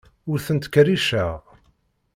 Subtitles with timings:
[0.29, 1.31] Ur ten-ttkerriceɣ.